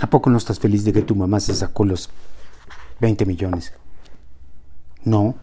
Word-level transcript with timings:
¿A 0.00 0.08
poco 0.08 0.30
no 0.30 0.38
estás 0.38 0.58
feliz 0.58 0.84
de 0.84 0.92
que 0.92 1.02
tu 1.02 1.14
mamá 1.14 1.40
se 1.40 1.54
sacó 1.54 1.84
los 1.84 2.10
20 3.00 3.26
millones? 3.26 3.72
No. 5.04 5.34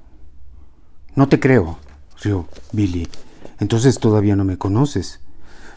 No 1.16 1.28
te 1.28 1.40
creo, 1.40 1.78
rió 2.22 2.48
Billy. 2.72 3.08
Entonces 3.60 4.00
todavía 4.00 4.36
no 4.36 4.46
me 4.46 4.58
conoces. 4.58 5.20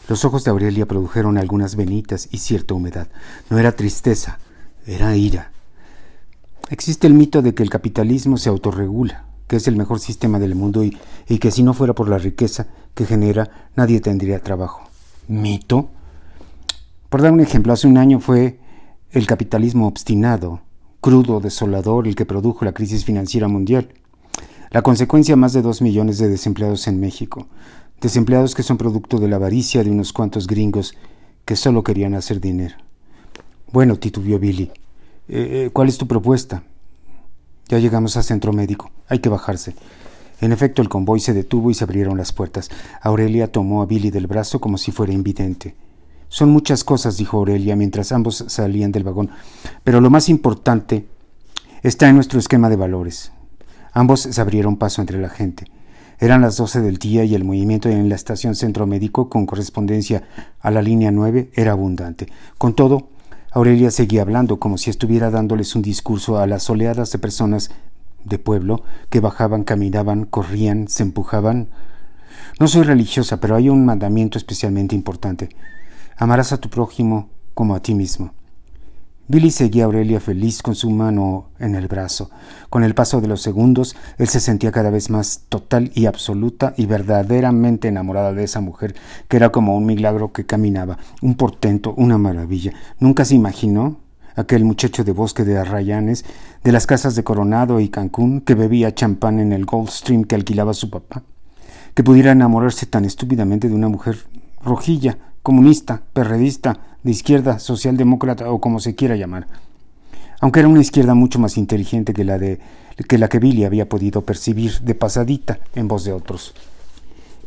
Los 0.07 0.25
ojos 0.25 0.43
de 0.43 0.51
Aurelia 0.51 0.87
produjeron 0.87 1.37
algunas 1.37 1.75
venitas 1.75 2.27
y 2.31 2.39
cierta 2.39 2.73
humedad. 2.73 3.07
No 3.49 3.59
era 3.59 3.75
tristeza, 3.75 4.39
era 4.85 5.15
ira. 5.15 5.51
Existe 6.69 7.05
el 7.05 7.13
mito 7.13 7.41
de 7.41 7.53
que 7.53 7.63
el 7.63 7.69
capitalismo 7.69 8.37
se 8.37 8.49
autorregula, 8.49 9.25
que 9.47 9.57
es 9.57 9.67
el 9.67 9.75
mejor 9.75 9.99
sistema 9.99 10.39
del 10.39 10.55
mundo 10.55 10.83
y, 10.83 10.97
y 11.27 11.37
que 11.37 11.51
si 11.51 11.63
no 11.63 11.73
fuera 11.73 11.93
por 11.93 12.09
la 12.09 12.17
riqueza 12.17 12.67
que 12.95 13.05
genera, 13.05 13.69
nadie 13.75 13.99
tendría 13.99 14.41
trabajo. 14.41 14.81
¿Mito? 15.27 15.89
Por 17.09 17.21
dar 17.21 17.31
un 17.31 17.41
ejemplo, 17.41 17.73
hace 17.73 17.87
un 17.87 17.97
año 17.97 18.19
fue 18.21 18.60
el 19.11 19.27
capitalismo 19.27 19.87
obstinado, 19.87 20.61
crudo, 21.01 21.39
desolador, 21.39 22.07
el 22.07 22.15
que 22.15 22.25
produjo 22.25 22.63
la 22.63 22.73
crisis 22.73 23.03
financiera 23.03 23.47
mundial. 23.47 23.89
La 24.69 24.83
consecuencia, 24.83 25.35
más 25.35 25.51
de 25.51 25.61
dos 25.61 25.81
millones 25.81 26.17
de 26.17 26.29
desempleados 26.29 26.87
en 26.87 26.99
México, 26.99 27.47
desempleados 27.99 28.55
que 28.55 28.63
son 28.63 28.77
producto 28.77 29.19
de 29.19 29.27
la 29.27 29.35
avaricia 29.35 29.83
de 29.83 29.91
unos 29.91 30.13
cuantos 30.13 30.47
gringos 30.47 30.95
que 31.43 31.57
solo 31.57 31.83
querían 31.83 32.13
hacer 32.13 32.39
dinero. 32.39 32.75
Bueno, 33.73 33.97
titubió 33.97 34.39
Billy, 34.39 34.71
eh, 35.27 35.65
eh, 35.65 35.69
¿cuál 35.73 35.89
es 35.89 35.97
tu 35.97 36.07
propuesta? 36.07 36.63
Ya 37.67 37.79
llegamos 37.79 38.15
a 38.15 38.23
centro 38.23 38.53
médico, 38.53 38.91
hay 39.07 39.19
que 39.19 39.29
bajarse. 39.29 39.75
En 40.39 40.51
efecto, 40.51 40.81
el 40.81 40.89
convoy 40.89 41.19
se 41.19 41.33
detuvo 41.33 41.69
y 41.69 41.73
se 41.73 41.83
abrieron 41.83 42.17
las 42.17 42.33
puertas. 42.33 42.69
Aurelia 43.01 43.51
tomó 43.51 43.81
a 43.81 43.85
Billy 43.85 44.09
del 44.09 44.27
brazo 44.27 44.59
como 44.59 44.77
si 44.77 44.91
fuera 44.91 45.13
invidente. 45.13 45.75
Son 46.31 46.49
muchas 46.49 46.85
cosas, 46.85 47.17
dijo 47.17 47.35
Aurelia 47.35 47.75
mientras 47.75 48.13
ambos 48.13 48.45
salían 48.47 48.93
del 48.93 49.03
vagón, 49.03 49.31
pero 49.83 49.99
lo 49.99 50.09
más 50.09 50.29
importante 50.29 51.05
está 51.83 52.07
en 52.07 52.15
nuestro 52.15 52.39
esquema 52.39 52.69
de 52.69 52.77
valores. 52.77 53.33
Ambos 53.91 54.21
se 54.21 54.39
abrieron 54.39 54.77
paso 54.77 55.01
entre 55.01 55.19
la 55.19 55.27
gente. 55.27 55.65
Eran 56.19 56.39
las 56.39 56.55
doce 56.55 56.79
del 56.79 56.99
día 56.99 57.25
y 57.25 57.35
el 57.35 57.43
movimiento 57.43 57.89
en 57.89 58.07
la 58.07 58.15
estación 58.15 58.55
Centro 58.55 58.87
Médico 58.87 59.27
con 59.27 59.45
correspondencia 59.45 60.23
a 60.61 60.71
la 60.71 60.81
línea 60.81 61.11
9 61.11 61.51
era 61.53 61.73
abundante. 61.73 62.29
Con 62.57 62.75
todo, 62.75 63.09
Aurelia 63.51 63.91
seguía 63.91 64.21
hablando 64.21 64.57
como 64.57 64.77
si 64.77 64.89
estuviera 64.89 65.31
dándoles 65.31 65.75
un 65.75 65.81
discurso 65.81 66.37
a 66.37 66.47
las 66.47 66.69
oleadas 66.69 67.11
de 67.11 67.19
personas 67.19 67.71
de 68.23 68.39
pueblo 68.39 68.83
que 69.09 69.19
bajaban, 69.19 69.65
caminaban, 69.65 70.23
corrían, 70.23 70.87
se 70.87 71.03
empujaban. 71.03 71.67
No 72.57 72.69
soy 72.69 72.83
religiosa, 72.83 73.41
pero 73.41 73.57
hay 73.57 73.67
un 73.67 73.83
mandamiento 73.83 74.37
especialmente 74.37 74.95
importante. 74.95 75.49
Amarás 76.21 76.53
a 76.53 76.57
tu 76.57 76.69
prójimo 76.69 77.29
como 77.55 77.73
a 77.73 77.79
ti 77.79 77.95
mismo. 77.95 78.31
Billy 79.27 79.49
seguía 79.49 79.81
a 79.81 79.85
Aurelia 79.87 80.19
feliz 80.19 80.61
con 80.61 80.75
su 80.75 80.91
mano 80.91 81.47
en 81.57 81.73
el 81.73 81.87
brazo. 81.87 82.29
Con 82.69 82.83
el 82.83 82.93
paso 82.93 83.21
de 83.21 83.27
los 83.27 83.41
segundos, 83.41 83.95
él 84.19 84.27
se 84.27 84.39
sentía 84.39 84.71
cada 84.71 84.91
vez 84.91 85.09
más 85.09 85.45
total 85.49 85.89
y 85.95 86.05
absoluta 86.05 86.75
y 86.77 86.85
verdaderamente 86.85 87.87
enamorada 87.87 88.33
de 88.33 88.43
esa 88.43 88.61
mujer, 88.61 88.93
que 89.27 89.37
era 89.37 89.49
como 89.49 89.75
un 89.75 89.87
milagro 89.87 90.31
que 90.31 90.45
caminaba, 90.45 90.99
un 91.23 91.33
portento, 91.33 91.95
una 91.97 92.19
maravilla. 92.19 92.71
Nunca 92.99 93.25
se 93.25 93.33
imaginó 93.33 93.97
aquel 94.35 94.63
muchacho 94.63 95.03
de 95.03 95.13
bosque 95.13 95.43
de 95.43 95.57
arrayanes, 95.57 96.23
de 96.63 96.71
las 96.71 96.85
casas 96.85 97.15
de 97.15 97.23
Coronado 97.23 97.79
y 97.79 97.89
Cancún, 97.89 98.41
que 98.41 98.53
bebía 98.53 98.93
champán 98.93 99.39
en 99.39 99.53
el 99.53 99.65
Stream 99.87 100.25
que 100.25 100.35
alquilaba 100.35 100.75
su 100.75 100.91
papá, 100.91 101.23
que 101.95 102.03
pudiera 102.03 102.31
enamorarse 102.31 102.85
tan 102.85 103.05
estúpidamente 103.05 103.69
de 103.69 103.73
una 103.73 103.89
mujer 103.89 104.19
rojilla, 104.63 105.17
comunista, 105.43 106.03
perredista, 106.13 106.79
de 107.03 107.11
izquierda, 107.11 107.59
socialdemócrata 107.59 108.51
o 108.51 108.59
como 108.61 108.79
se 108.79 108.95
quiera 108.95 109.15
llamar. 109.15 109.47
Aunque 110.39 110.59
era 110.59 110.69
una 110.69 110.81
izquierda 110.81 111.13
mucho 111.13 111.39
más 111.39 111.57
inteligente 111.57 112.13
que 112.13 112.23
la, 112.23 112.37
de, 112.37 112.59
que, 113.07 113.17
la 113.17 113.29
que 113.29 113.39
Billy 113.39 113.63
había 113.63 113.89
podido 113.89 114.21
percibir 114.21 114.79
de 114.81 114.95
pasadita 114.95 115.59
en 115.75 115.87
voz 115.87 116.03
de 116.03 116.13
otros. 116.13 116.53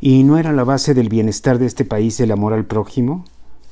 ¿Y 0.01 0.23
no 0.23 0.39
era 0.39 0.53
la 0.53 0.65
base 0.65 0.95
del 0.95 1.09
bienestar 1.09 1.59
de 1.59 1.67
este 1.67 1.85
país 1.85 2.19
el 2.21 2.33
amor 2.33 2.53
al 2.53 2.65
prójimo? 2.65 3.25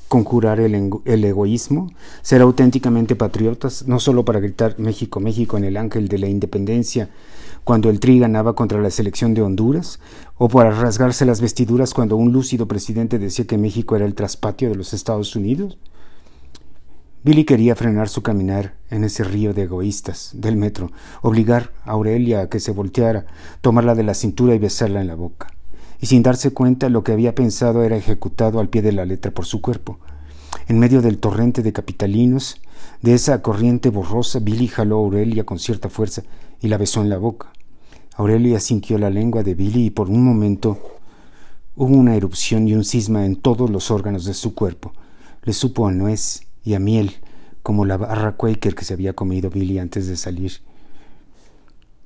conjurar 0.09 0.61
el, 0.61 0.91
el, 1.07 1.25
egoísmo, 1.25 1.91
ser 2.21 2.43
auténticamente 2.43 3.17
patriotas, 3.17 3.89
no 3.89 3.99
solo 3.99 4.27
para 4.27 4.41
gritar 4.41 4.79
México, 4.79 5.21
México 5.21 5.57
en 5.57 5.65
el 5.65 5.79
ángel 5.79 6.09
de 6.09 6.19
la 6.19 6.29
independencia, 6.29 7.09
cuando 7.65 7.91
el 7.91 8.01
Tri 8.01 8.19
ganaba 8.19 8.55
contra 8.55 8.81
la 8.81 8.91
selección 8.91 9.35
de 9.35 9.43
Honduras, 9.43 10.01
o 10.37 10.49
para 10.49 10.71
rasgarse 10.71 11.25
las 11.25 11.41
vestiduras 11.41 11.95
cuando 11.95 12.17
un 12.17 12.33
lúcido 12.33 12.67
presidente 12.67 13.19
decía 13.19 13.47
que 13.47 13.59
México 13.59 13.95
era 13.95 14.05
el 14.05 14.15
traspatio 14.15 14.69
de 14.69 14.75
los 14.75 14.93
Estados 14.93 15.37
Unidos? 15.37 15.79
Billy 17.25 17.45
quería 17.45 17.77
frenar 17.77 18.09
su 18.09 18.23
caminar 18.23 18.75
en 18.91 19.05
ese 19.05 19.23
río 19.23 19.55
de 19.55 19.63
egoístas 19.63 20.33
del 20.35 20.57
metro, 20.57 20.91
obligar 21.23 21.71
a 21.85 21.93
Aurelia 21.93 22.41
a 22.41 22.49
que 22.49 22.59
se 22.59 22.73
volteara, 22.73 23.27
tomarla 23.61 23.95
de 23.95 24.03
la 24.03 24.15
cintura 24.15 24.57
y 24.57 24.59
besarla 24.59 25.01
en 25.01 25.07
la 25.07 25.15
boca. 25.15 25.47
Y 26.01 26.07
sin 26.07 26.25
darse 26.25 26.51
cuenta 26.51 26.89
lo 26.89 27.05
que 27.05 27.13
había 27.13 27.37
pensado 27.37 27.85
era 27.85 27.97
ejecutado 27.97 28.59
al 28.59 28.69
pie 28.71 28.83
de 28.83 28.91
la 28.91 29.05
letra 29.05 29.31
por 29.31 29.47
su 29.47 29.61
cuerpo. 29.61 30.01
En 30.67 30.81
medio 30.81 31.01
del 31.01 31.19
torrente 31.19 31.63
de 31.63 31.73
capitalinos, 31.73 32.61
de 33.03 33.15
esa 33.15 33.41
corriente 33.41 33.89
borrosa, 33.91 34.41
Billy 34.41 34.67
jaló 34.67 34.97
a 34.97 35.05
Aurelia 35.05 35.45
con 35.45 35.61
cierta 35.61 35.89
fuerza 35.89 36.25
y 36.63 36.69
la 36.69 36.79
besó 36.79 37.03
en 37.03 37.11
la 37.11 37.19
boca. 37.19 37.53
Aurelia 38.17 38.61
sintió 38.61 38.97
la 38.97 39.11
lengua 39.11 39.43
de 39.43 39.55
Billy 39.55 39.87
y 39.87 39.91
por 39.91 40.09
un 40.09 40.25
momento 40.25 40.79
hubo 41.77 41.95
una 41.95 42.15
erupción 42.15 42.69
y 42.69 42.75
un 42.75 42.85
cisma 42.85 43.27
en 43.27 43.37
todos 43.37 43.69
los 43.69 43.91
órganos 43.91 44.25
de 44.25 44.33
su 44.33 44.55
cuerpo. 44.55 44.93
Le 45.43 45.53
supo 45.53 45.87
a 45.89 45.93
nuez 45.93 46.47
y 46.65 46.75
a 46.75 46.79
miel, 46.79 47.17
como 47.63 47.85
la 47.85 47.97
barra 47.97 48.37
Quaker 48.37 48.75
que 48.75 48.85
se 48.85 48.95
había 48.95 49.13
comido 49.13 49.51
Billy 49.51 49.79
antes 49.79 50.07
de 50.07 50.17
salir. 50.17 50.53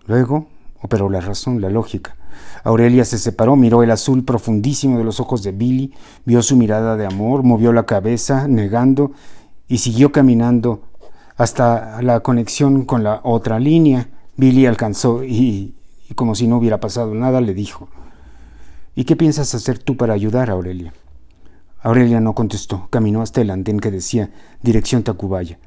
Luego 0.07 0.47
operó 0.81 1.11
la 1.11 1.21
razón, 1.21 1.61
la 1.61 1.69
lógica. 1.69 2.17
Aurelia 2.65 3.05
se 3.05 3.19
separó, 3.19 3.57
miró 3.57 3.83
el 3.83 3.91
azul 3.91 4.25
profundísimo 4.25 4.99
de 4.99 5.05
los 5.05 5.21
ojos 5.21 5.43
de 5.43 5.53
Billy, 5.53 5.93
vio 6.25 6.43
su 6.43 6.57
mirada 6.57 6.97
de 6.97 7.07
amor, 7.07 7.43
movió 7.43 7.73
la 7.73 7.87
cabeza, 7.87 8.49
negando, 8.49 9.13
y 9.69 9.79
siguió 9.79 10.13
caminando 10.13 10.83
hasta 11.37 12.01
la 12.03 12.21
conexión 12.21 12.85
con 12.85 13.03
la 13.03 13.21
otra 13.25 13.59
línea. 13.59 14.09
Billy 14.37 14.67
alcanzó 14.67 15.25
y, 15.25 15.75
como 16.15 16.35
si 16.35 16.47
no 16.47 16.59
hubiera 16.59 16.79
pasado 16.81 17.15
nada, 17.15 17.41
le 17.41 17.55
dijo, 17.55 17.89
¿Y 18.95 19.05
qué 19.05 19.17
piensas 19.17 19.55
hacer 19.55 19.79
tú 19.79 19.97
para 19.97 20.15
ayudar 20.15 20.51
a 20.51 20.55
Aurelia? 20.55 20.93
Aurelia 21.83 22.21
no 22.21 22.35
contestó, 22.35 22.89
caminó 22.91 23.23
hasta 23.23 23.41
el 23.41 23.51
andén 23.51 23.79
que 23.79 23.91
decía 23.91 24.31
dirección 24.63 25.03
Tacubaya. 25.03 25.59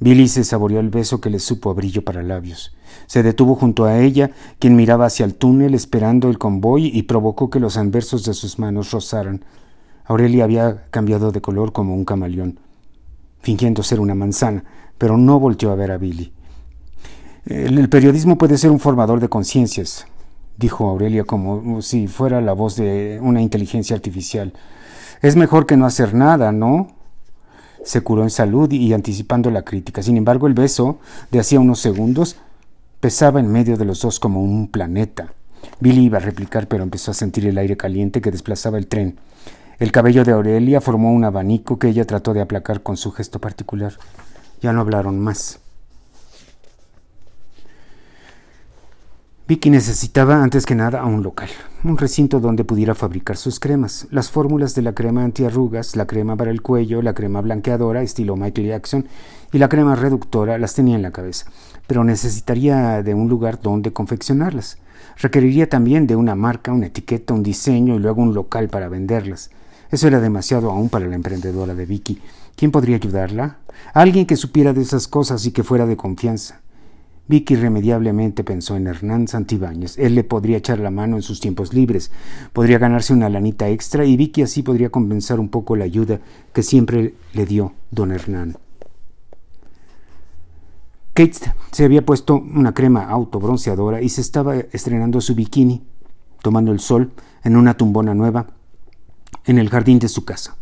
Billy 0.00 0.28
se 0.28 0.44
saboreó 0.44 0.80
el 0.80 0.90
beso 0.90 1.20
que 1.20 1.30
le 1.30 1.38
supo 1.38 1.70
a 1.70 1.74
brillo 1.74 2.04
para 2.04 2.22
labios. 2.22 2.76
Se 3.06 3.22
detuvo 3.22 3.54
junto 3.54 3.84
a 3.84 4.00
ella, 4.00 4.30
quien 4.58 4.76
miraba 4.76 5.06
hacia 5.06 5.24
el 5.24 5.34
túnel 5.34 5.74
esperando 5.74 6.28
el 6.28 6.38
convoy 6.38 6.86
y 6.86 7.04
provocó 7.04 7.50
que 7.50 7.60
los 7.60 7.76
anversos 7.76 8.24
de 8.24 8.34
sus 8.34 8.58
manos 8.58 8.90
rozaran. 8.90 9.44
Aurelia 10.04 10.44
había 10.44 10.84
cambiado 10.90 11.32
de 11.32 11.40
color 11.40 11.72
como 11.72 11.94
un 11.94 12.04
camaleón, 12.04 12.58
fingiendo 13.40 13.82
ser 13.82 14.00
una 14.00 14.14
manzana, 14.14 14.64
pero 14.98 15.16
no 15.16 15.40
volteó 15.40 15.70
a 15.70 15.76
ver 15.76 15.90
a 15.90 15.98
Billy. 15.98 16.32
El, 17.46 17.88
periodismo 17.90 18.38
puede 18.38 18.56
ser 18.56 18.70
un 18.70 18.80
formador 18.80 19.20
de 19.20 19.28
conciencias, 19.28 20.06
dijo 20.56 20.88
Aurelia 20.88 21.24
como 21.24 21.82
si 21.82 22.06
fuera 22.06 22.40
la 22.40 22.54
voz 22.54 22.76
de 22.76 23.18
una 23.20 23.42
inteligencia 23.42 23.94
artificial. 23.94 24.54
Es 25.20 25.36
mejor 25.36 25.66
que 25.66 25.76
no 25.76 25.84
hacer 25.84 26.14
nada, 26.14 26.52
¿no? 26.52 26.88
Se 27.84 28.00
curó 28.00 28.22
en 28.22 28.30
salud 28.30 28.72
y 28.72 28.94
anticipando 28.94 29.50
la 29.50 29.62
crítica. 29.62 30.02
Sin 30.02 30.16
embargo, 30.16 30.46
el 30.46 30.54
beso 30.54 31.00
de 31.30 31.40
hacía 31.40 31.60
unos 31.60 31.80
segundos 31.80 32.36
pesaba 33.00 33.40
en 33.40 33.52
medio 33.52 33.76
de 33.76 33.84
los 33.84 34.00
dos 34.00 34.18
como 34.18 34.42
un 34.42 34.68
planeta. 34.68 35.34
Billy 35.80 36.04
iba 36.04 36.16
a 36.16 36.22
replicar, 36.22 36.66
pero 36.66 36.82
empezó 36.82 37.10
a 37.10 37.14
sentir 37.14 37.46
el 37.46 37.58
aire 37.58 37.76
caliente 37.76 38.22
que 38.22 38.30
desplazaba 38.30 38.78
el 38.78 38.86
tren. 38.86 39.18
El 39.78 39.92
cabello 39.92 40.24
de 40.24 40.32
Aurelia 40.32 40.80
formó 40.80 41.12
un 41.12 41.24
abanico 41.24 41.78
que 41.78 41.88
ella 41.88 42.06
trató 42.06 42.32
de 42.32 42.40
aplacar 42.40 42.82
con 42.82 42.96
su 42.96 43.12
gesto 43.12 43.38
particular. 43.38 43.92
Ya 44.62 44.72
no 44.72 44.80
hablaron 44.80 45.20
más. 45.20 45.60
Vicky 49.46 49.68
necesitaba 49.68 50.42
antes 50.42 50.64
que 50.64 50.74
nada 50.74 51.04
un 51.04 51.22
local, 51.22 51.50
un 51.82 51.98
recinto 51.98 52.40
donde 52.40 52.64
pudiera 52.64 52.94
fabricar 52.94 53.36
sus 53.36 53.60
cremas. 53.60 54.06
Las 54.10 54.30
fórmulas 54.30 54.74
de 54.74 54.80
la 54.80 54.94
crema 54.94 55.22
antiarrugas, 55.22 55.96
la 55.96 56.06
crema 56.06 56.34
para 56.34 56.50
el 56.50 56.62
cuello, 56.62 57.02
la 57.02 57.12
crema 57.12 57.42
blanqueadora 57.42 58.00
estilo 58.00 58.36
Michael 58.36 58.68
Jackson 58.68 59.06
y 59.52 59.58
la 59.58 59.68
crema 59.68 59.96
reductora 59.96 60.56
las 60.56 60.72
tenía 60.72 60.96
en 60.96 61.02
la 61.02 61.10
cabeza, 61.10 61.44
pero 61.86 62.04
necesitaría 62.04 63.02
de 63.02 63.12
un 63.12 63.28
lugar 63.28 63.60
donde 63.60 63.92
confeccionarlas. 63.92 64.78
Requeriría 65.18 65.68
también 65.68 66.06
de 66.06 66.16
una 66.16 66.34
marca, 66.34 66.72
una 66.72 66.86
etiqueta, 66.86 67.34
un 67.34 67.42
diseño 67.42 67.96
y 67.96 67.98
luego 67.98 68.22
un 68.22 68.32
local 68.32 68.70
para 68.70 68.88
venderlas. 68.88 69.50
Eso 69.90 70.06
era 70.08 70.20
demasiado 70.20 70.70
aún 70.70 70.88
para 70.88 71.06
la 71.06 71.16
emprendedora 71.16 71.74
de 71.74 71.84
Vicky. 71.84 72.18
¿Quién 72.56 72.70
podría 72.70 72.96
ayudarla? 72.96 73.58
Alguien 73.92 74.24
que 74.24 74.36
supiera 74.36 74.72
de 74.72 74.80
esas 74.80 75.06
cosas 75.06 75.44
y 75.44 75.52
que 75.52 75.64
fuera 75.64 75.84
de 75.84 75.98
confianza. 75.98 76.62
Vicky 77.26 77.54
irremediablemente 77.54 78.44
pensó 78.44 78.76
en 78.76 78.86
Hernán 78.86 79.28
Santibáñez. 79.28 79.98
Él 79.98 80.14
le 80.14 80.24
podría 80.24 80.58
echar 80.58 80.78
la 80.78 80.90
mano 80.90 81.16
en 81.16 81.22
sus 81.22 81.40
tiempos 81.40 81.72
libres, 81.72 82.10
podría 82.52 82.78
ganarse 82.78 83.14
una 83.14 83.30
lanita 83.30 83.68
extra 83.68 84.04
y 84.04 84.16
Vicky 84.16 84.42
así 84.42 84.62
podría 84.62 84.90
compensar 84.90 85.40
un 85.40 85.48
poco 85.48 85.76
la 85.76 85.84
ayuda 85.84 86.20
que 86.52 86.62
siempre 86.62 87.14
le 87.32 87.46
dio 87.46 87.72
don 87.90 88.12
Hernán. 88.12 88.56
Kate 91.14 91.52
se 91.70 91.84
había 91.84 92.04
puesto 92.04 92.34
una 92.34 92.74
crema 92.74 93.04
autobronceadora 93.04 94.02
y 94.02 94.08
se 94.08 94.20
estaba 94.20 94.56
estrenando 94.56 95.20
su 95.20 95.34
bikini, 95.34 95.82
tomando 96.42 96.72
el 96.72 96.80
sol 96.80 97.12
en 97.44 97.56
una 97.56 97.74
tumbona 97.74 98.14
nueva 98.14 98.48
en 99.44 99.58
el 99.58 99.70
jardín 99.70 99.98
de 99.98 100.08
su 100.08 100.24
casa. 100.24 100.56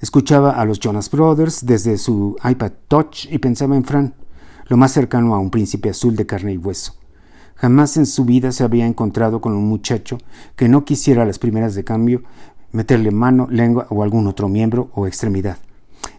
Escuchaba 0.00 0.52
a 0.52 0.64
los 0.64 0.80
Jonas 0.80 1.10
Brothers 1.10 1.64
desde 1.64 1.98
su 1.98 2.36
iPad 2.42 2.72
Touch 2.88 3.26
y 3.30 3.38
pensaba 3.38 3.76
en 3.76 3.84
Fran, 3.84 4.14
lo 4.68 4.76
más 4.76 4.92
cercano 4.92 5.34
a 5.34 5.38
un 5.38 5.50
príncipe 5.50 5.90
azul 5.90 6.16
de 6.16 6.26
carne 6.26 6.52
y 6.52 6.58
hueso. 6.58 6.94
Jamás 7.56 7.96
en 7.96 8.06
su 8.06 8.24
vida 8.24 8.50
se 8.52 8.64
había 8.64 8.86
encontrado 8.86 9.40
con 9.40 9.52
un 9.52 9.68
muchacho 9.68 10.18
que 10.56 10.68
no 10.68 10.84
quisiera 10.84 11.24
las 11.24 11.38
primeras 11.38 11.74
de 11.74 11.84
cambio 11.84 12.22
meterle 12.72 13.10
mano, 13.10 13.46
lengua 13.50 13.86
o 13.90 14.02
algún 14.02 14.26
otro 14.26 14.48
miembro 14.48 14.90
o 14.94 15.06
extremidad. 15.06 15.58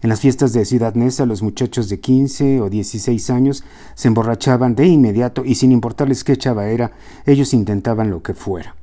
En 0.01 0.10
las 0.10 0.19
fiestas 0.19 0.54
de 0.54 0.66
Ciudad 0.66 0.95
Neza, 0.95 1.25
los 1.25 1.42
muchachos 1.42 1.90
de 1.90 2.00
15 2.00 2.62
o 2.62 2.69
16 2.69 3.30
años 3.30 3.63
se 3.95 4.07
emborrachaban 4.07 4.75
de 4.75 4.88
inmediato 4.88 5.44
y 5.46 5.56
sin 5.56 5.72
importarles 5.72 6.24
qué 6.24 6.38
chava 6.38 6.68
era, 6.68 6.92
ellos 7.25 7.54
intentaban 7.54 8.10
lo 8.10 8.22
que 8.22 8.34
fuera. 8.34 8.75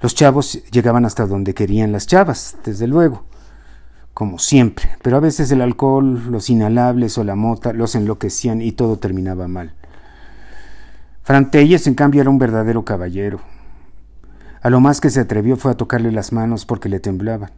Los 0.00 0.14
chavos 0.14 0.62
llegaban 0.70 1.04
hasta 1.04 1.26
donde 1.26 1.52
querían 1.52 1.92
las 1.92 2.06
chavas, 2.06 2.56
desde 2.64 2.86
luego, 2.86 3.24
como 4.20 4.38
siempre, 4.38 4.90
pero 5.00 5.16
a 5.16 5.20
veces 5.20 5.50
el 5.50 5.62
alcohol, 5.62 6.30
los 6.30 6.50
inhalables 6.50 7.16
o 7.16 7.24
la 7.24 7.36
mota 7.36 7.72
los 7.72 7.94
enloquecían 7.94 8.60
y 8.60 8.72
todo 8.72 8.98
terminaba 8.98 9.48
mal. 9.48 9.72
Frantelles, 11.22 11.86
en 11.86 11.94
cambio, 11.94 12.20
era 12.20 12.28
un 12.28 12.38
verdadero 12.38 12.84
caballero. 12.84 13.40
A 14.60 14.68
lo 14.68 14.78
más 14.78 15.00
que 15.00 15.08
se 15.08 15.20
atrevió 15.20 15.56
fue 15.56 15.70
a 15.70 15.76
tocarle 15.78 16.12
las 16.12 16.34
manos 16.34 16.66
porque 16.66 16.90
le 16.90 17.00
temblaban. 17.00 17.50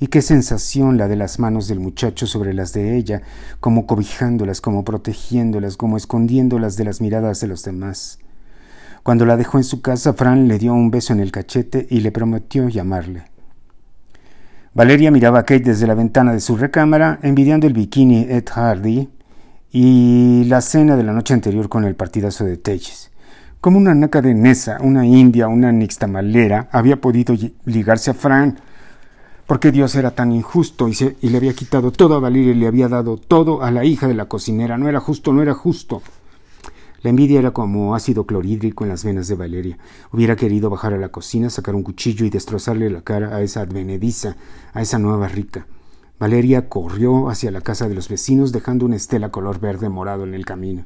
Y 0.00 0.08
qué 0.08 0.20
sensación 0.20 0.98
la 0.98 1.06
de 1.06 1.14
las 1.14 1.38
manos 1.38 1.68
del 1.68 1.78
muchacho 1.78 2.26
sobre 2.26 2.54
las 2.54 2.72
de 2.72 2.96
ella, 2.96 3.22
como 3.60 3.86
cobijándolas, 3.86 4.60
como 4.60 4.84
protegiéndolas, 4.84 5.76
como 5.76 5.96
escondiéndolas 5.96 6.76
de 6.76 6.86
las 6.86 7.00
miradas 7.00 7.38
de 7.40 7.46
los 7.46 7.62
demás. 7.62 8.18
Cuando 9.04 9.26
la 9.26 9.36
dejó 9.36 9.58
en 9.58 9.64
su 9.64 9.80
casa, 9.80 10.12
Fran 10.14 10.48
le 10.48 10.58
dio 10.58 10.74
un 10.74 10.90
beso 10.90 11.12
en 11.12 11.20
el 11.20 11.30
cachete 11.30 11.86
y 11.88 12.00
le 12.00 12.10
prometió 12.10 12.68
llamarle. 12.68 13.29
Valeria 14.72 15.10
miraba 15.10 15.40
a 15.40 15.42
Kate 15.42 15.64
desde 15.64 15.88
la 15.88 15.94
ventana 15.94 16.32
de 16.32 16.38
su 16.38 16.56
recámara, 16.56 17.18
envidiando 17.22 17.66
el 17.66 17.72
bikini 17.72 18.26
Ed 18.28 18.44
Hardy 18.48 19.08
y 19.72 20.44
la 20.44 20.60
cena 20.60 20.96
de 20.96 21.02
la 21.02 21.12
noche 21.12 21.34
anterior 21.34 21.68
con 21.68 21.84
el 21.84 21.96
partidazo 21.96 22.44
de 22.44 22.56
Telles. 22.56 23.10
Como 23.60 23.78
una 23.78 23.96
naca 23.96 24.22
de 24.22 24.32
Nesa, 24.32 24.78
una 24.80 25.04
india, 25.04 25.48
una 25.48 25.72
nixtamalera, 25.72 26.68
había 26.70 27.00
podido 27.00 27.34
ligarse 27.64 28.12
a 28.12 28.14
Fran, 28.14 28.60
porque 29.48 29.72
Dios 29.72 29.96
era 29.96 30.12
tan 30.12 30.30
injusto 30.30 30.88
y, 30.88 30.96
y 31.20 31.30
le 31.30 31.38
había 31.38 31.52
quitado 31.52 31.90
todo 31.90 32.14
a 32.14 32.20
Valeria 32.20 32.52
y 32.52 32.54
le 32.54 32.68
había 32.68 32.86
dado 32.86 33.16
todo 33.16 33.64
a 33.64 33.72
la 33.72 33.84
hija 33.84 34.06
de 34.06 34.14
la 34.14 34.26
cocinera. 34.26 34.78
No 34.78 34.88
era 34.88 35.00
justo, 35.00 35.32
no 35.32 35.42
era 35.42 35.52
justo. 35.52 36.00
La 37.02 37.10
envidia 37.10 37.38
era 37.38 37.52
como 37.52 37.94
ácido 37.94 38.26
clorhídrico 38.26 38.84
en 38.84 38.90
las 38.90 39.04
venas 39.04 39.26
de 39.26 39.34
Valeria. 39.34 39.78
Hubiera 40.12 40.36
querido 40.36 40.68
bajar 40.68 40.92
a 40.92 40.98
la 40.98 41.08
cocina, 41.08 41.48
sacar 41.48 41.74
un 41.74 41.82
cuchillo 41.82 42.26
y 42.26 42.30
destrozarle 42.30 42.90
la 42.90 43.02
cara 43.02 43.34
a 43.34 43.40
esa 43.40 43.62
advenediza, 43.62 44.36
a 44.74 44.82
esa 44.82 44.98
nueva 44.98 45.28
rica. 45.28 45.66
Valeria 46.18 46.68
corrió 46.68 47.30
hacia 47.30 47.50
la 47.50 47.62
casa 47.62 47.88
de 47.88 47.94
los 47.94 48.10
vecinos, 48.10 48.52
dejando 48.52 48.84
una 48.84 48.96
estela 48.96 49.30
color 49.30 49.60
verde 49.60 49.88
morado 49.88 50.24
en 50.24 50.34
el 50.34 50.44
camino. 50.44 50.84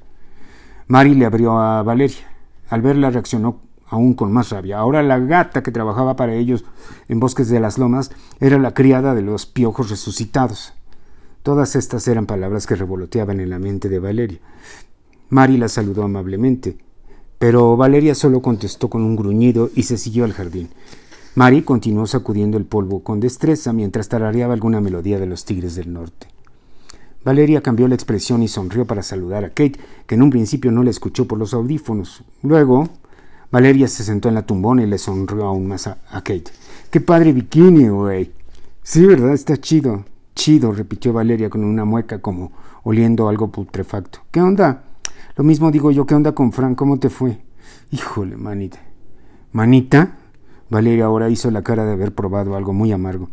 Mari 0.86 1.14
le 1.14 1.26
abrió 1.26 1.58
a 1.58 1.82
Valeria. 1.82 2.30
Al 2.68 2.82
verla 2.82 3.10
reaccionó 3.10 3.60
aún 3.88 4.14
con 4.14 4.32
más 4.32 4.50
rabia. 4.50 4.78
Ahora 4.78 5.02
la 5.02 5.18
gata 5.18 5.64
que 5.64 5.72
trabajaba 5.72 6.14
para 6.14 6.34
ellos 6.34 6.64
en 7.08 7.18
Bosques 7.18 7.48
de 7.48 7.58
las 7.58 7.78
Lomas 7.78 8.12
era 8.38 8.58
la 8.58 8.74
criada 8.74 9.16
de 9.16 9.22
los 9.22 9.46
piojos 9.46 9.90
resucitados. 9.90 10.74
Todas 11.42 11.74
estas 11.74 12.06
eran 12.06 12.26
palabras 12.26 12.66
que 12.66 12.76
revoloteaban 12.76 13.40
en 13.40 13.50
la 13.50 13.58
mente 13.58 13.88
de 13.88 13.98
Valeria. 13.98 14.38
Mari 15.34 15.56
la 15.56 15.66
saludó 15.66 16.04
amablemente, 16.04 16.78
pero 17.40 17.76
Valeria 17.76 18.14
solo 18.14 18.40
contestó 18.40 18.88
con 18.88 19.02
un 19.02 19.16
gruñido 19.16 19.68
y 19.74 19.82
se 19.82 19.98
siguió 19.98 20.24
al 20.24 20.32
jardín. 20.32 20.68
Mari 21.34 21.62
continuó 21.62 22.06
sacudiendo 22.06 22.56
el 22.56 22.66
polvo 22.66 23.02
con 23.02 23.18
destreza 23.18 23.72
mientras 23.72 24.08
tarareaba 24.08 24.54
alguna 24.54 24.80
melodía 24.80 25.18
de 25.18 25.26
los 25.26 25.44
Tigres 25.44 25.74
del 25.74 25.92
Norte. 25.92 26.28
Valeria 27.24 27.62
cambió 27.62 27.88
la 27.88 27.96
expresión 27.96 28.44
y 28.44 28.48
sonrió 28.48 28.86
para 28.86 29.02
saludar 29.02 29.42
a 29.42 29.48
Kate, 29.48 29.80
que 30.06 30.14
en 30.14 30.22
un 30.22 30.30
principio 30.30 30.70
no 30.70 30.84
la 30.84 30.90
escuchó 30.90 31.26
por 31.26 31.36
los 31.36 31.52
audífonos. 31.52 32.22
Luego, 32.44 32.88
Valeria 33.50 33.88
se 33.88 34.04
sentó 34.04 34.28
en 34.28 34.36
la 34.36 34.46
tumbona 34.46 34.84
y 34.84 34.86
le 34.86 34.98
sonrió 34.98 35.46
aún 35.46 35.66
más 35.66 35.88
a, 35.88 35.98
a 36.12 36.22
Kate. 36.22 36.52
¡Qué 36.92 37.00
padre 37.00 37.32
bikini, 37.32 37.88
güey! 37.88 38.30
Sí, 38.84 39.04
¿verdad? 39.04 39.32
Está 39.32 39.56
chido. 39.56 40.04
Chido, 40.36 40.70
repitió 40.70 41.12
Valeria 41.12 41.50
con 41.50 41.64
una 41.64 41.84
mueca 41.84 42.20
como 42.20 42.52
oliendo 42.84 43.28
algo 43.28 43.50
putrefacto. 43.50 44.20
¿Qué 44.30 44.40
onda? 44.40 44.84
Lo 45.36 45.44
mismo 45.44 45.70
digo 45.70 45.90
yo, 45.90 46.06
¿qué 46.06 46.14
onda 46.14 46.32
con 46.32 46.52
Frank? 46.52 46.76
¿Cómo 46.76 46.98
te 46.98 47.10
fue? 47.10 47.42
Híjole, 47.90 48.36
manita. 48.36 48.78
¿Manita? 49.52 50.16
Valeria 50.70 51.06
ahora 51.06 51.30
hizo 51.30 51.50
la 51.50 51.62
cara 51.62 51.84
de 51.84 51.92
haber 51.92 52.14
probado 52.14 52.56
algo 52.56 52.72
muy 52.72 52.92
amargo. 52.92 53.30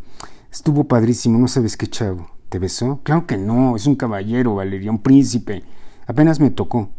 Estuvo 0.52 0.84
padrísimo, 0.84 1.40
no 1.40 1.48
sabes 1.48 1.78
qué 1.78 1.88
chavo. 1.88 2.28
¿Te 2.50 2.60
besó? 2.60 3.00
Claro 3.04 3.26
que 3.26 3.38
no, 3.38 3.76
es 3.76 3.88
un 3.88 3.96
caballero, 3.96 4.56
Valeria, 4.56 4.92
un 4.92 5.02
príncipe. 5.02 5.64
Apenas 6.06 6.40
me 6.40 6.50
tocó. 6.50 6.90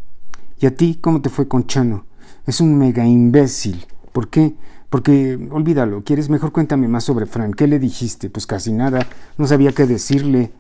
¿Y 0.58 0.66
a 0.66 0.74
ti 0.74 0.98
cómo 1.00 1.20
te 1.20 1.28
fue 1.28 1.46
con 1.48 1.66
Chano? 1.66 2.06
Es 2.46 2.60
un 2.60 2.78
mega 2.78 3.06
imbécil. 3.06 3.84
¿Por 4.12 4.28
qué? 4.28 4.54
Porque, 4.88 5.48
olvídalo, 5.50 6.04
¿quieres 6.04 6.28
mejor 6.28 6.52
cuéntame 6.52 6.88
más 6.88 7.04
sobre 7.04 7.26
Frank? 7.26 7.54
¿Qué 7.54 7.66
le 7.66 7.78
dijiste? 7.78 8.30
Pues 8.30 8.46
casi 8.46 8.72
nada, 8.72 9.06
no 9.38 9.46
sabía 9.46 9.72
qué 9.72 9.86
decirle. 9.86 10.52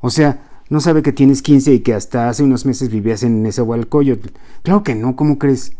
O 0.00 0.10
sea, 0.10 0.49
no 0.70 0.80
sabe 0.80 1.02
que 1.02 1.12
tienes 1.12 1.42
15 1.42 1.74
y 1.74 1.80
que 1.80 1.92
hasta 1.92 2.28
hace 2.28 2.42
unos 2.42 2.64
meses 2.64 2.90
vivías 2.90 3.22
en 3.22 3.42
Nezahualcóyotl. 3.42 4.30
Claro 4.62 4.82
que 4.82 4.94
no, 4.94 5.16
¿cómo 5.16 5.38
crees? 5.38 5.72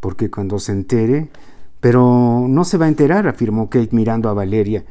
Porque 0.00 0.30
cuando 0.30 0.58
se 0.58 0.72
entere... 0.72 1.30
Pero 1.80 2.46
no 2.48 2.64
se 2.64 2.76
va 2.76 2.86
a 2.86 2.88
enterar, 2.88 3.28
afirmó 3.28 3.70
Kate 3.70 3.90
mirando 3.92 4.28
a 4.28 4.34
Valeria. 4.34 4.84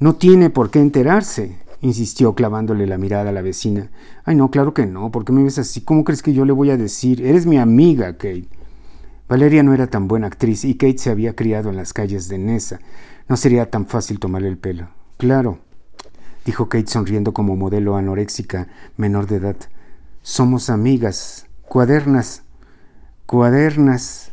No 0.00 0.16
tiene 0.16 0.50
por 0.50 0.70
qué 0.70 0.80
enterarse, 0.80 1.56
insistió 1.80 2.34
clavándole 2.34 2.86
la 2.86 2.98
mirada 2.98 3.30
a 3.30 3.32
la 3.32 3.42
vecina. 3.42 3.90
Ay, 4.24 4.36
no, 4.36 4.50
claro 4.50 4.74
que 4.74 4.86
no, 4.86 5.10
¿por 5.10 5.24
qué 5.24 5.32
me 5.32 5.42
ves 5.42 5.58
así? 5.58 5.80
¿Cómo 5.80 6.04
crees 6.04 6.22
que 6.22 6.34
yo 6.34 6.44
le 6.44 6.52
voy 6.52 6.70
a 6.70 6.76
decir? 6.76 7.24
Eres 7.24 7.46
mi 7.46 7.56
amiga, 7.56 8.12
Kate. 8.12 8.48
Valeria 9.28 9.62
no 9.62 9.74
era 9.74 9.86
tan 9.86 10.08
buena 10.08 10.26
actriz 10.26 10.64
y 10.64 10.74
Kate 10.74 10.98
se 10.98 11.10
había 11.10 11.34
criado 11.34 11.70
en 11.70 11.76
las 11.76 11.92
calles 11.92 12.28
de 12.28 12.38
Nesa. 12.38 12.80
No 13.28 13.36
sería 13.36 13.70
tan 13.70 13.86
fácil 13.86 14.18
tomarle 14.18 14.48
el 14.48 14.58
pelo. 14.58 14.88
Claro, 15.16 15.58
dijo 16.48 16.70
Kate 16.70 16.86
sonriendo 16.86 17.34
como 17.34 17.56
modelo 17.56 17.96
anoréxica 17.96 18.68
menor 18.96 19.26
de 19.26 19.36
edad. 19.36 19.56
Somos 20.22 20.70
amigas, 20.70 21.46
cuadernas, 21.60 22.42
cuadernas. 23.26 24.32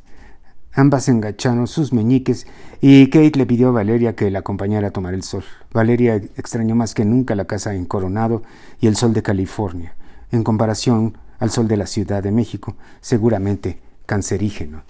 Ambas 0.72 1.10
engacharon 1.10 1.68
sus 1.68 1.92
meñiques 1.92 2.48
y 2.80 3.10
Kate 3.10 3.38
le 3.38 3.46
pidió 3.46 3.68
a 3.68 3.72
Valeria 3.72 4.16
que 4.16 4.32
la 4.32 4.40
acompañara 4.40 4.88
a 4.88 4.92
tomar 4.92 5.14
el 5.14 5.24
sol. 5.24 5.44
Valeria 5.74 6.16
extrañó 6.16 6.74
más 6.74 6.94
que 6.94 7.04
nunca 7.04 7.36
la 7.36 7.44
casa 7.44 7.76
en 7.76 7.84
Coronado 7.84 8.44
y 8.80 8.88
el 8.88 8.96
sol 8.96 9.14
de 9.14 9.22
California, 9.22 9.94
en 10.32 10.46
comparación 10.46 11.18
al 11.40 11.52
sol 11.52 11.68
de 11.68 11.76
la 11.76 11.86
Ciudad 11.86 12.24
de 12.24 12.32
México, 12.32 12.78
seguramente 13.02 13.82
cancerígeno. 14.06 14.84